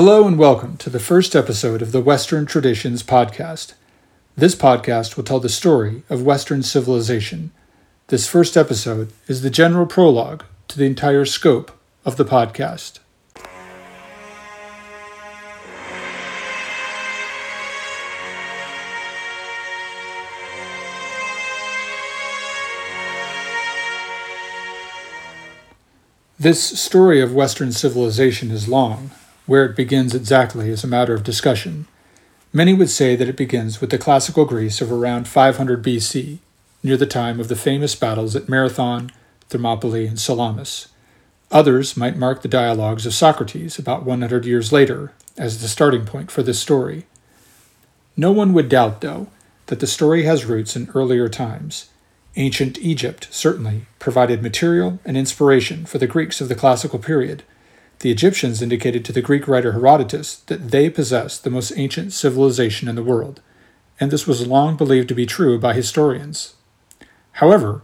[0.00, 3.74] Hello and welcome to the first episode of the Western Traditions Podcast.
[4.36, 7.50] This podcast will tell the story of Western civilization.
[8.06, 11.72] This first episode is the general prologue to the entire scope
[12.04, 13.00] of the podcast.
[26.38, 29.10] This story of Western civilization is long.
[29.48, 31.86] Where it begins exactly is a matter of discussion.
[32.52, 36.40] Many would say that it begins with the classical Greece of around 500 BC,
[36.82, 39.10] near the time of the famous battles at Marathon,
[39.48, 40.88] Thermopylae, and Salamis.
[41.50, 46.30] Others might mark the dialogues of Socrates about 100 years later as the starting point
[46.30, 47.06] for this story.
[48.18, 49.28] No one would doubt, though,
[49.68, 51.88] that the story has roots in earlier times
[52.36, 57.44] Ancient Egypt, certainly, provided material and inspiration for the Greeks of the classical period.
[58.00, 62.88] The Egyptians indicated to the Greek writer Herodotus that they possessed the most ancient civilization
[62.88, 63.40] in the world,
[63.98, 66.54] and this was long believed to be true by historians.
[67.32, 67.82] However,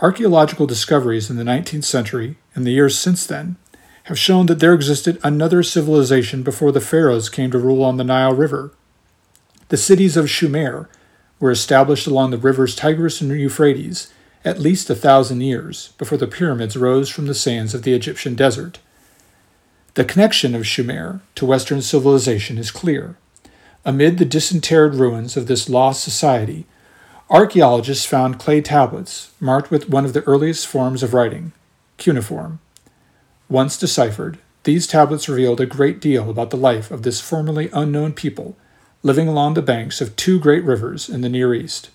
[0.00, 3.56] archaeological discoveries in the 19th century and the years since then
[4.04, 8.04] have shown that there existed another civilization before the pharaohs came to rule on the
[8.04, 8.74] Nile River.
[9.68, 10.88] The cities of Sumer
[11.38, 14.12] were established along the rivers Tigris and Euphrates
[14.44, 18.34] at least a thousand years before the pyramids rose from the sands of the Egyptian
[18.34, 18.80] desert.
[19.94, 23.16] The connection of Sumer to Western civilization is clear.
[23.84, 26.66] Amid the disinterred ruins of this lost society,
[27.28, 31.52] archaeologists found clay tablets marked with one of the earliest forms of writing,
[31.98, 32.58] cuneiform.
[33.50, 38.12] Once deciphered, these tablets revealed a great deal about the life of this formerly unknown
[38.12, 38.56] people
[39.02, 41.90] living along the banks of two great rivers in the Near East.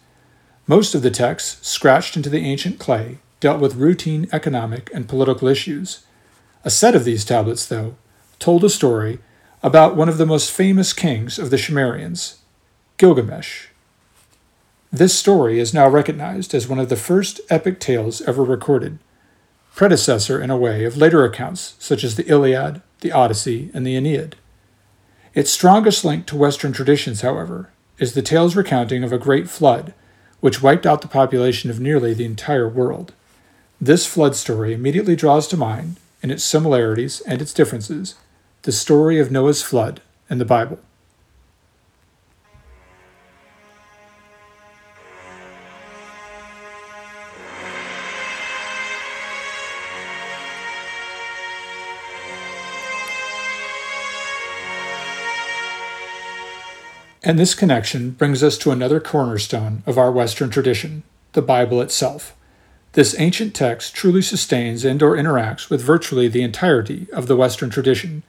[0.67, 5.47] Most of the texts, scratched into the ancient clay, dealt with routine economic and political
[5.47, 6.05] issues.
[6.63, 7.95] A set of these tablets, though,
[8.39, 9.19] told a story
[9.63, 12.39] about one of the most famous kings of the Sumerians,
[12.97, 13.67] Gilgamesh.
[14.91, 18.99] This story is now recognized as one of the first epic tales ever recorded,
[19.75, 23.95] predecessor in a way of later accounts such as the Iliad, the Odyssey, and the
[23.95, 24.35] Aeneid.
[25.33, 27.69] Its strongest link to Western traditions, however,
[27.99, 29.93] is the tale's recounting of a great flood,
[30.39, 33.13] which wiped out the population of nearly the entire world.
[33.79, 38.15] This flood story immediately draws to mind, in its similarities and its differences,
[38.63, 40.77] the story of Noah's flood in the Bible.
[57.23, 62.36] And this connection brings us to another cornerstone of our Western tradition, the Bible itself.
[62.97, 67.69] This ancient text truly sustains and or interacts with virtually the entirety of the Western
[67.69, 68.23] tradition.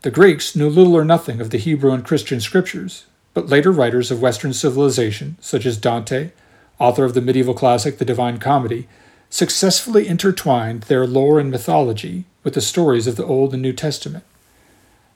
[0.00, 3.04] The Greeks knew little or nothing of the Hebrew and Christian scriptures,
[3.34, 6.30] but later writers of Western civilization, such as Dante,
[6.78, 8.88] author of the medieval classic The Divine Comedy,
[9.28, 14.24] successfully intertwined their lore and mythology with the stories of the Old and New Testament.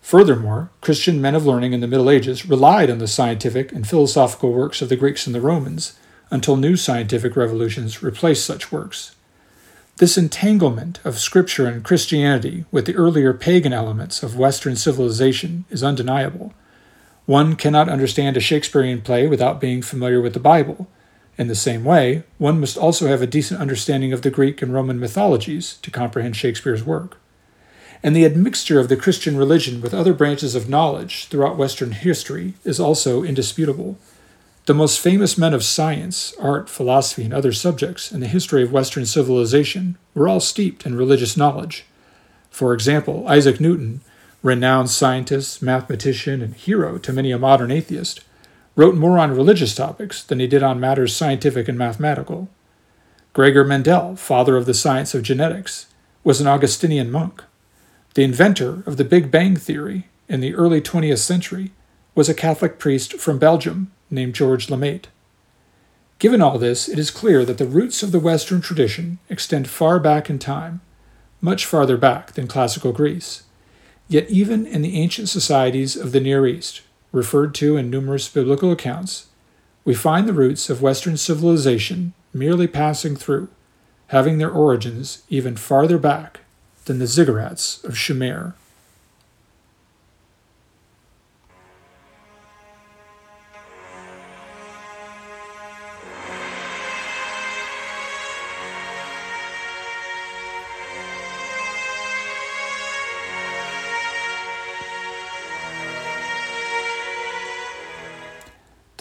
[0.03, 4.53] Furthermore, Christian men of learning in the Middle Ages relied on the scientific and philosophical
[4.53, 5.99] works of the Greeks and the Romans
[6.33, 9.15] until new scientific revolutions replaced such works.
[9.99, 15.85] This entanglement of Scripture and Christianity with the earlier pagan elements of Western civilization is
[15.85, 16.53] undeniable.
[17.27, 20.89] One cannot understand a Shakespearean play without being familiar with the Bible.
[21.39, 24.75] In the same way, one must also have a decent understanding of the Greek and
[24.75, 27.19] Roman mythologies to comprehend Shakespeare's work
[28.03, 32.55] and the admixture of the Christian religion with other branches of knowledge throughout Western history
[32.65, 33.97] is also indisputable.
[34.67, 38.71] The most famous men of science, art, philosophy, and other subjects in the history of
[38.71, 41.85] Western civilization were all steeped in religious knowledge.
[42.49, 44.03] For example, Isaac Newton,
[44.41, 48.21] renowned scientist, mathematician, and hero to many a modern atheist,
[48.77, 52.49] wrote more on religious topics than he did on matters scientific and mathematical.
[53.33, 55.87] Gregor Mendel, father of the science of genetics,
[56.23, 57.43] was an Augustinian monk.
[58.15, 61.73] The inventor of the Big Bang Theory in the early 20th century
[62.15, 65.07] was a Catholic priest from Belgium named George Lemaître.
[66.19, 69.99] Given all this, it is clear that the roots of the Western tradition extend far
[69.99, 70.81] back in time,
[71.41, 73.43] much farther back than classical Greece.
[74.07, 78.71] Yet, even in the ancient societies of the Near East, referred to in numerous biblical
[78.71, 79.27] accounts,
[79.85, 83.49] we find the roots of Western civilization merely passing through,
[84.09, 86.41] having their origins even farther back
[86.85, 88.55] than the ziggurats of Sumer.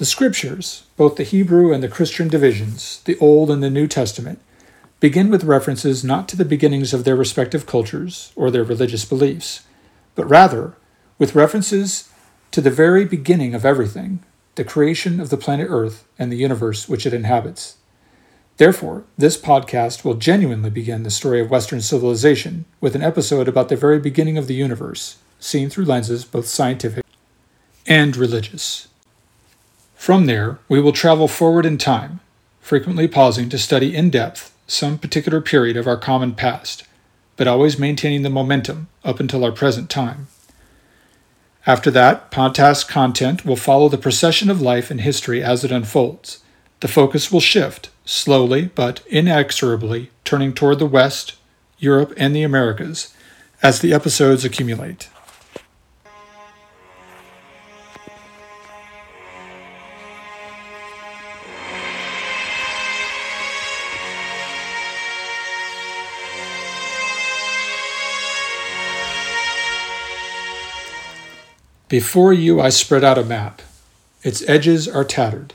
[0.01, 4.39] The scriptures, both the Hebrew and the Christian divisions, the Old and the New Testament,
[4.99, 9.61] begin with references not to the beginnings of their respective cultures or their religious beliefs,
[10.15, 10.73] but rather
[11.19, 12.09] with references
[12.49, 14.23] to the very beginning of everything,
[14.55, 17.75] the creation of the planet Earth and the universe which it inhabits.
[18.57, 23.69] Therefore, this podcast will genuinely begin the story of Western civilization with an episode about
[23.69, 27.05] the very beginning of the universe, seen through lenses both scientific
[27.85, 28.87] and religious.
[30.01, 32.21] From there, we will travel forward in time,
[32.59, 36.85] frequently pausing to study in depth some particular period of our common past,
[37.37, 40.25] but always maintaining the momentum up until our present time.
[41.67, 46.39] After that, podcast content will follow the procession of life and history as it unfolds.
[46.79, 51.35] The focus will shift, slowly but inexorably, turning toward the West,
[51.77, 53.13] Europe, and the Americas
[53.61, 55.10] as the episodes accumulate.
[71.91, 73.61] Before you, I spread out a map.
[74.23, 75.53] Its edges are tattered.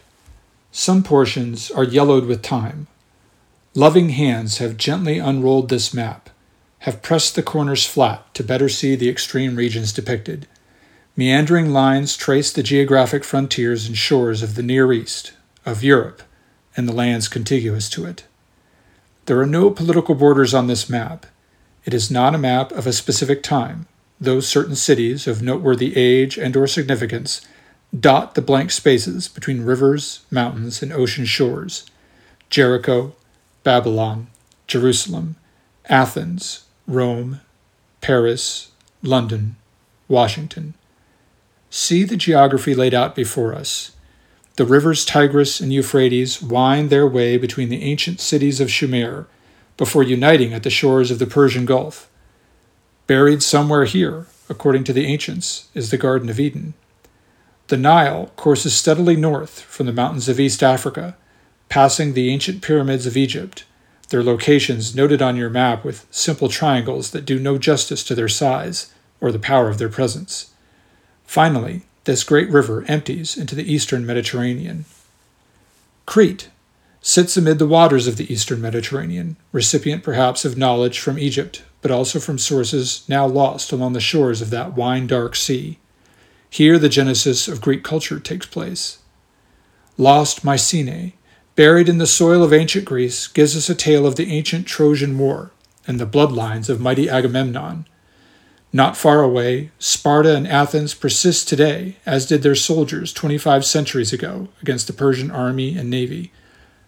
[0.70, 2.88] Some portions are yellowed with time.
[3.74, 6.28] Loving hands have gently unrolled this map,
[6.80, 10.46] have pressed the corners flat to better see the extreme regions depicted.
[11.16, 15.32] Meandering lines trace the geographic frontiers and shores of the Near East,
[15.64, 16.22] of Europe,
[16.76, 18.26] and the lands contiguous to it.
[19.24, 21.24] There are no political borders on this map.
[21.86, 23.86] It is not a map of a specific time,
[24.20, 27.46] those certain cities of noteworthy age and or significance
[27.98, 31.84] dot the blank spaces between rivers, mountains, and ocean shores
[32.50, 33.14] Jericho,
[33.64, 34.28] Babylon,
[34.66, 35.36] Jerusalem,
[35.88, 37.40] Athens, Rome,
[38.00, 38.70] Paris,
[39.02, 39.56] London,
[40.08, 40.74] Washington.
[41.70, 43.92] See the geography laid out before us.
[44.56, 49.26] The rivers Tigris and Euphrates wind their way between the ancient cities of Sumer
[49.76, 52.08] before uniting at the shores of the Persian Gulf.
[53.06, 56.74] Buried somewhere here, according to the ancients, is the Garden of Eden.
[57.68, 61.16] The Nile courses steadily north from the mountains of East Africa,
[61.68, 63.64] passing the ancient pyramids of Egypt,
[64.08, 68.28] their locations noted on your map with simple triangles that do no justice to their
[68.28, 70.52] size or the power of their presence.
[71.24, 74.84] Finally, this great river empties into the eastern Mediterranean.
[76.06, 76.48] Crete
[77.00, 81.94] sits amid the waters of the eastern Mediterranean, recipient perhaps of knowledge from Egypt but
[81.94, 85.78] also from sources now lost along the shores of that wine dark sea.
[86.50, 88.98] Here the genesis of Greek culture takes place.
[89.96, 91.14] Lost Mycenae,
[91.54, 95.16] buried in the soil of ancient Greece, gives us a tale of the ancient Trojan
[95.16, 95.52] War
[95.86, 97.86] and the bloodlines of mighty Agamemnon.
[98.72, 104.48] Not far away, Sparta and Athens persist today, as did their soldiers 25 centuries ago
[104.60, 106.32] against the Persian army and navy,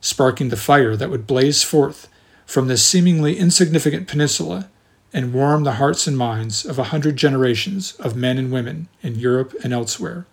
[0.00, 2.08] sparking the fire that would blaze forth
[2.44, 4.68] from this seemingly insignificant peninsula
[5.12, 9.14] and warm the hearts and minds of a hundred generations of men and women in
[9.14, 10.26] Europe and elsewhere.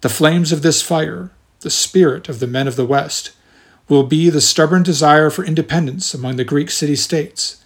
[0.00, 1.30] The flames of this fire,
[1.60, 3.32] the spirit of the men of the West,
[3.88, 7.64] will be the stubborn desire for independence among the Greek city states,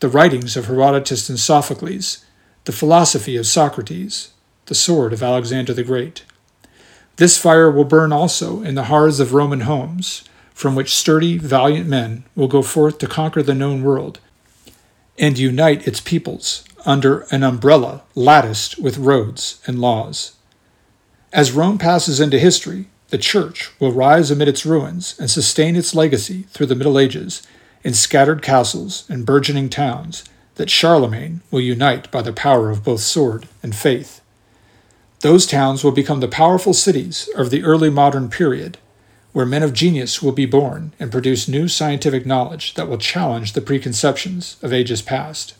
[0.00, 2.24] the writings of Herodotus and Sophocles,
[2.64, 4.30] the philosophy of Socrates,
[4.66, 6.24] the sword of Alexander the Great.
[7.16, 11.88] This fire will burn also in the hearths of Roman homes, from which sturdy, valiant
[11.88, 14.20] men will go forth to conquer the known world
[15.18, 20.36] and unite its peoples under an umbrella latticed with roads and laws.
[21.32, 25.94] As Rome passes into history, the Church will rise amid its ruins and sustain its
[25.94, 27.42] legacy through the Middle Ages
[27.82, 30.24] in scattered castles and burgeoning towns
[30.56, 34.20] that Charlemagne will unite by the power of both sword and faith.
[35.20, 38.78] Those towns will become the powerful cities of the early modern period
[39.34, 43.52] where men of genius will be born and produce new scientific knowledge that will challenge
[43.52, 45.54] the preconceptions of ages past.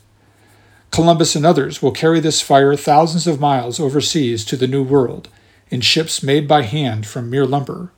[0.93, 5.29] Columbus and others will carry this fire thousands of miles overseas to the New World
[5.71, 7.91] in ships made by hand from mere lumber.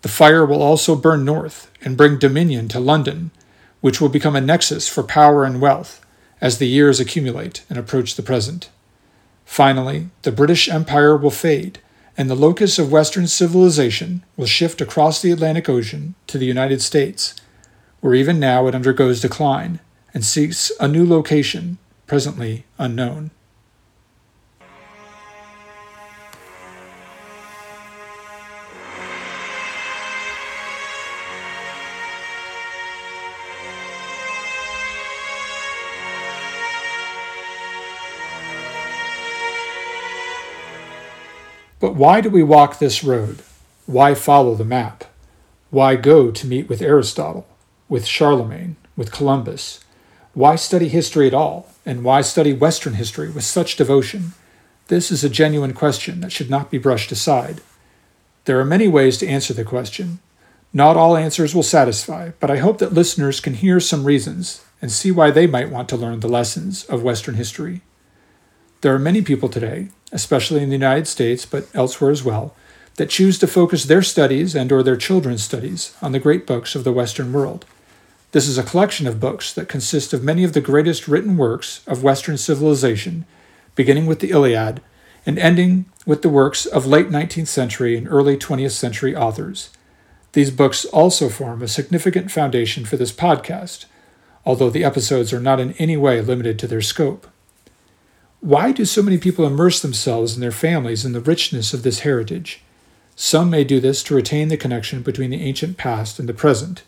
[0.00, 3.30] The fire will also burn north and bring dominion to London,
[3.82, 6.02] which will become a nexus for power and wealth
[6.40, 8.70] as the years accumulate and approach the present.
[9.44, 11.78] Finally, the British Empire will fade
[12.16, 16.80] and the locus of Western civilization will shift across the Atlantic Ocean to the United
[16.80, 17.34] States,
[18.00, 19.80] where even now it undergoes decline
[20.12, 23.30] and seeks a new location, presently unknown.
[41.84, 43.42] But why do we walk this road?
[43.84, 45.04] Why follow the map?
[45.68, 47.46] Why go to meet with Aristotle,
[47.90, 49.80] with Charlemagne, with Columbus?
[50.32, 51.68] Why study history at all?
[51.84, 54.32] And why study Western history with such devotion?
[54.88, 57.60] This is a genuine question that should not be brushed aside.
[58.46, 60.20] There are many ways to answer the question.
[60.72, 64.90] Not all answers will satisfy, but I hope that listeners can hear some reasons and
[64.90, 67.82] see why they might want to learn the lessons of Western history.
[68.80, 72.54] There are many people today, especially in the United States but elsewhere as well,
[72.94, 76.74] that choose to focus their studies and or their children's studies on the great books
[76.74, 77.66] of the Western world.
[78.32, 81.82] This is a collection of books that consist of many of the greatest written works
[81.86, 83.26] of Western civilization,
[83.74, 84.80] beginning with the Iliad
[85.26, 89.70] and ending with the works of late 19th century and early 20th century authors.
[90.32, 93.86] These books also form a significant foundation for this podcast,
[94.44, 97.26] although the episodes are not in any way limited to their scope.
[98.44, 102.00] Why do so many people immerse themselves and their families in the richness of this
[102.00, 102.60] heritage?
[103.16, 106.82] Some may do this to retain the connection between the ancient past and the present,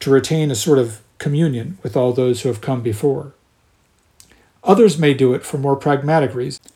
[0.00, 3.32] to retain a sort of communion with all those who have come before.
[4.62, 6.70] Others may do it for more pragmatic reasons.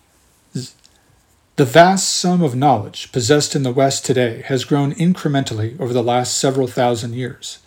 [1.57, 6.03] The vast sum of knowledge possessed in the West today has grown incrementally over the
[6.03, 7.59] last several thousand years.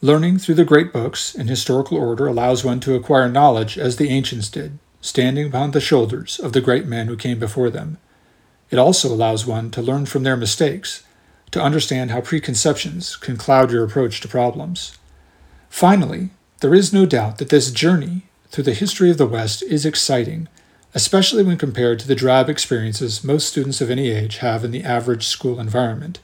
[0.00, 4.08] Learning through the great books in historical order allows one to acquire knowledge as the
[4.08, 7.98] ancients did, standing upon the shoulders of the great men who came before them.
[8.70, 11.02] It also allows one to learn from their mistakes,
[11.50, 14.96] to understand how preconceptions can cloud your approach to problems.
[15.68, 16.30] Finally,
[16.60, 20.48] there is no doubt that this journey through the history of the West is exciting,
[20.94, 24.84] especially when compared to the drab experiences most students of any age have in the
[24.84, 26.18] average school environment.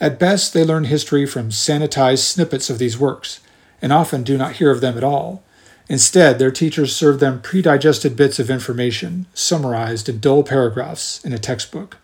[0.00, 3.40] At best, they learn history from sanitized snippets of these works,
[3.80, 5.42] and often do not hear of them at all,
[5.88, 11.38] Instead, their teachers serve them predigested bits of information, summarized in dull paragraphs in a
[11.38, 11.98] textbook.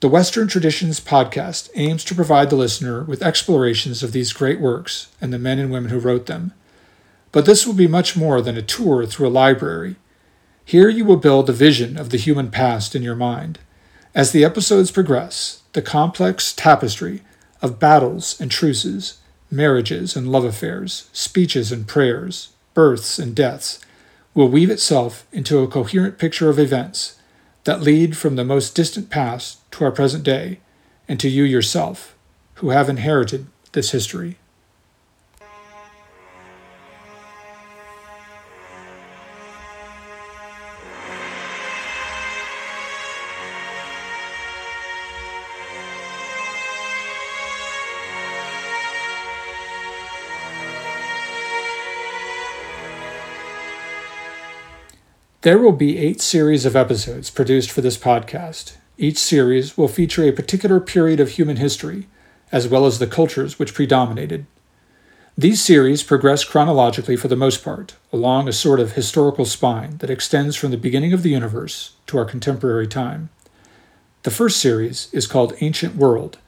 [0.00, 5.08] The Western Traditions podcast aims to provide the listener with explorations of these great works
[5.20, 6.52] and the men and women who wrote them.
[7.30, 9.96] But this will be much more than a tour through a library.
[10.64, 13.58] Here you will build a vision of the human past in your mind.
[14.14, 17.22] As the episodes progress, the complex tapestry
[17.62, 19.18] of battles and truces,
[19.50, 23.80] marriages and love affairs, speeches and prayers, births, and deaths
[24.34, 27.16] will weave itself into a coherent picture of events
[27.64, 30.60] that lead from the most distant past to our present day
[31.06, 32.16] and to you yourself,
[32.54, 34.38] who have inherited this history.
[55.42, 58.76] There will be eight series of episodes produced for this podcast.
[58.96, 62.06] Each series will feature a particular period of human history,
[62.52, 64.46] as well as the cultures which predominated.
[65.36, 70.10] These series progress chronologically for the most part, along a sort of historical spine that
[70.10, 73.28] extends from the beginning of the universe to our contemporary time.
[74.22, 76.38] The first series is called Ancient World.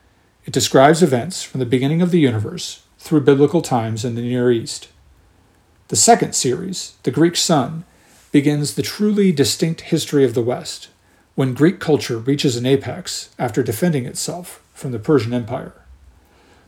[0.45, 4.53] It describes events from the beginning of the universe through biblical times in the Near
[4.53, 4.87] East.
[5.89, 7.85] The second series, The Greek Sun,
[8.35, 10.89] begins the truly distinct history of the West,
[11.37, 15.73] when Greek culture reaches an apex after defending itself from the Persian Empire.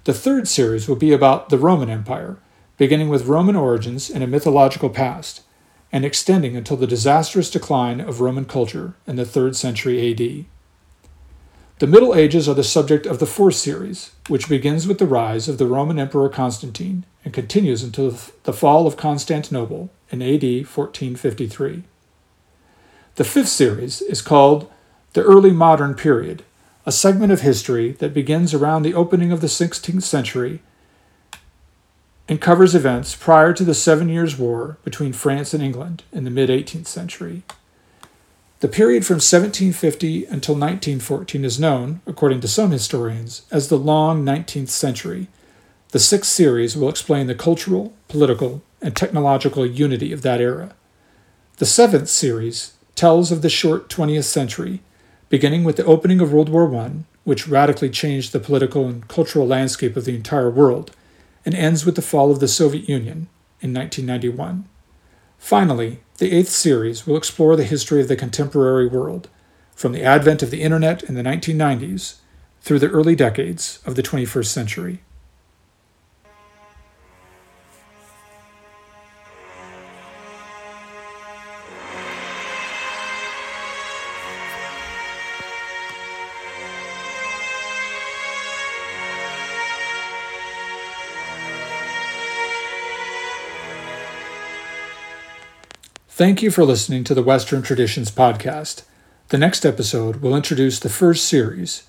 [0.05, 2.37] The third series will be about the Roman Empire,
[2.77, 5.43] beginning with Roman origins and a mythological past,
[5.91, 10.45] and extending until the disastrous decline of Roman culture in the 3rd century AD.
[11.81, 15.49] The Middle Ages are the subject of the fourth series, which begins with the rise
[15.49, 21.83] of the Roman Emperor Constantine and continues until the fall of Constantinople in AD 1453.
[23.17, 24.71] The fifth series is called
[25.15, 26.45] The Early Modern Period,
[26.85, 30.61] a segment of history that begins around the opening of the 16th century
[32.29, 36.31] and covers events prior to the Seven Years' War between France and England in the
[36.31, 37.43] mid 18th century.
[38.61, 44.25] The period from 1750 until 1914 is known, according to some historians, as the Long
[44.25, 45.29] 19th Century.
[45.91, 50.75] The sixth series will explain the cultural, political, and technological unity of that era.
[51.59, 54.81] The seventh series tells of the short 20th century,
[55.29, 56.91] beginning with the opening of World War I,
[57.25, 60.93] which radically changed the political and cultural landscape of the entire world,
[61.45, 63.29] and ends with the fall of the Soviet Union
[63.61, 64.69] in 1991.
[65.39, 69.29] Finally, the eighth series will explore the history of the contemporary world,
[69.75, 72.17] from the advent of the Internet in the 1990s
[72.63, 75.01] through the early decades of the 21st century.
[96.17, 98.85] Thank you for listening to the Western Traditions Podcast.
[99.29, 101.83] The next episode will introduce the first series,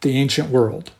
[0.00, 0.90] The Ancient World.